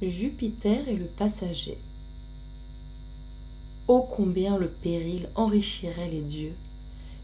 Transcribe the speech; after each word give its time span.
Jupiter 0.00 0.88
et 0.88 0.94
le 0.94 1.06
passager. 1.06 1.78
Ô 3.88 4.02
combien 4.02 4.56
le 4.56 4.68
péril 4.68 5.28
enrichirait 5.34 6.10
les 6.10 6.20
dieux 6.20 6.54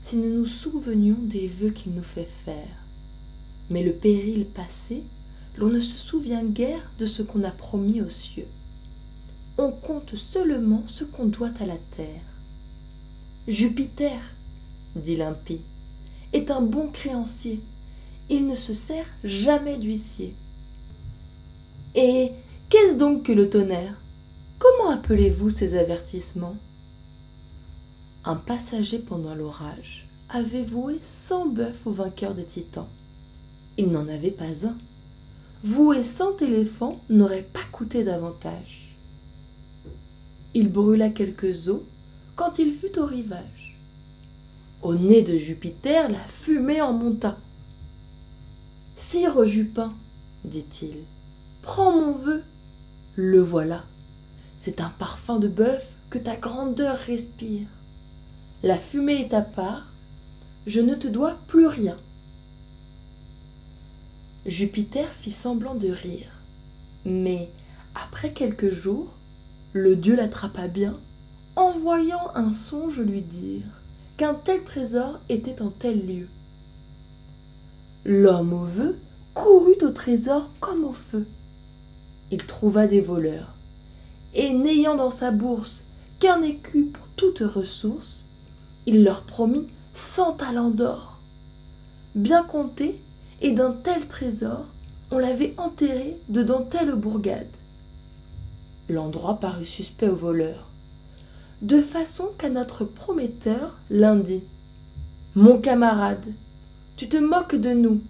si 0.03 0.17
nous 0.17 0.39
nous 0.39 0.47
souvenions 0.47 1.17
des 1.21 1.47
vœux 1.47 1.71
qu'il 1.71 1.93
nous 1.93 2.03
fait 2.03 2.29
faire. 2.45 2.77
Mais 3.71 3.83
le 3.83 3.93
péril 3.93 4.45
passé, 4.45 5.03
l'on 5.57 5.69
ne 5.69 5.81
se 5.81 5.97
souvient 5.97 6.45
guère 6.45 6.91
de 6.99 7.07
ce 7.07 7.23
qu'on 7.23 7.45
a 7.45 7.51
promis 7.51 8.03
aux 8.03 8.11
cieux. 8.11 8.49
On 9.57 9.71
compte 9.71 10.15
seulement 10.17 10.83
ce 10.87 11.05
qu'on 11.05 11.27
doit 11.27 11.53
à 11.61 11.67
la 11.67 11.79
terre. 11.97 12.23
Jupiter, 13.47 14.21
dit 14.97 15.17
l'impie, 15.17 15.63
est 16.33 16.51
un 16.51 16.61
bon 16.61 16.89
créancier. 16.89 17.61
Il 18.29 18.47
ne 18.47 18.57
se 18.57 18.75
sert 18.75 19.07
jamais 19.23 19.77
d'huissier. 19.77 20.35
Et 21.95 22.33
qu'est-ce 22.75 22.97
donc 22.97 23.23
que 23.23 23.31
le 23.31 23.49
tonnerre? 23.49 23.95
Comment 24.59 24.91
appelez-vous 24.91 25.49
ces 25.49 25.79
avertissements? 25.79 26.57
Un 28.25 28.35
passager 28.35 28.99
pendant 28.99 29.37
l'orage 29.37 30.09
avait 30.29 30.65
voué 30.65 30.99
cent 31.01 31.47
bœufs 31.47 31.77
au 31.85 31.93
vainqueur 31.93 32.35
des 32.35 32.43
titans. 32.43 32.89
Il 33.79 33.93
n'en 33.93 34.09
avait 34.09 34.33
pas 34.33 34.67
un. 34.67 34.77
Vouer 35.63 36.03
cent 36.03 36.37
éléphants 36.39 37.01
n'aurait 37.09 37.47
pas 37.53 37.63
coûté 37.71 38.03
davantage. 38.03 38.97
Il 40.53 40.69
brûla 40.69 41.11
quelques 41.11 41.69
os 41.69 41.83
quand 42.35 42.59
il 42.59 42.73
fut 42.73 42.99
au 42.99 43.07
rivage. 43.07 43.79
Au 44.83 44.97
nez 44.97 45.23
de 45.23 45.39
Jupiter, 45.39 46.11
la 46.11 46.27
fumée 46.27 46.83
en 46.83 46.93
monta. 46.93 47.39
Sire 48.97 49.45
Jupin, 49.45 49.95
dit-il, 50.45 50.97
prends 51.63 51.93
mon 51.93 52.13
vœu 52.15 52.43
le 53.17 53.41
voilà. 53.41 53.85
C'est 54.59 54.81
un 54.81 54.91
parfum 54.99 55.39
de 55.39 55.49
bœuf 55.49 55.87
que 56.11 56.19
ta 56.19 56.37
grandeur 56.37 56.97
respire. 56.97 57.67
La 58.63 58.79
fumée 58.79 59.21
est 59.21 59.35
à 59.35 59.43
part, 59.43 59.93
je 60.67 60.81
ne 60.81 60.95
te 60.95 61.07
dois 61.07 61.37
plus 61.47 61.67
rien. 61.67 61.97
Jupiter 64.47 65.09
fit 65.09 65.31
semblant 65.31 65.75
de 65.75 65.89
rire, 65.89 66.31
mais 67.05 67.51
après 67.95 68.33
quelques 68.33 68.71
jours, 68.71 69.13
le 69.73 69.97
dieu 69.97 70.17
l'attrapa 70.17 70.69
bien, 70.69 70.99
en 71.57 71.71
voyant 71.71 72.31
un 72.35 72.53
songe 72.53 73.01
lui 73.01 73.23
dire 73.23 73.63
qu'un 74.17 74.35
tel 74.35 74.63
trésor 74.65 75.21
était 75.29 75.63
en 75.63 75.71
tel 75.71 76.07
lieu. 76.07 76.29
L'homme 78.05 78.53
au 78.53 78.65
vœu 78.65 78.99
courut 79.35 79.79
au 79.83 79.91
trésor 79.91 80.51
comme 80.61 80.85
au 80.85 80.93
feu 80.93 81.27
il 82.31 82.45
trouva 82.45 82.87
des 82.87 83.01
voleurs. 83.01 83.55
Et 84.35 84.53
n'ayant 84.53 84.97
dans 84.97 85.11
sa 85.11 85.31
bourse 85.31 85.85
qu'un 86.21 86.43
écu 86.43 86.85
pour 86.87 87.07
toute 87.17 87.41
ressource, 87.41 88.27
il 88.87 89.05
leur 89.05 89.23
promit 89.23 89.67
cent 89.93 90.33
talents 90.33 90.71
d'or. 90.71 91.19
Bien 92.15 92.43
compté, 92.43 93.01
et 93.41 93.53
d'un 93.53 93.73
tel 93.73 94.07
trésor, 94.07 94.65
on 95.11 95.19
l'avait 95.19 95.55
enterré 95.59 96.17
dedans 96.29 96.63
telle 96.63 96.95
bourgade. 96.95 97.47
L'endroit 98.89 99.39
parut 99.39 99.65
suspect 99.65 100.09
aux 100.09 100.17
voleurs, 100.17 100.67
de 101.63 101.81
façon 101.81 102.31
qu'à 102.39 102.51
notre 102.51 102.85
prometteur 102.85 103.77
l'un 103.91 104.17
dit 104.17 104.43
Mon 105.35 105.59
camarade, 105.59 106.25
tu 106.97 107.09
te 107.09 107.17
moques 107.17 107.57
de 107.57 107.71
nous, 107.71 108.01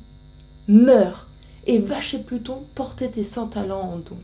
meurs 0.68 1.26
et 1.66 1.78
va 1.78 2.00
chez 2.00 2.18
Pluton 2.18 2.64
porter 2.74 3.10
tes 3.10 3.24
cent 3.24 3.46
talents 3.46 3.92
en 3.94 3.96
don. 3.98 4.16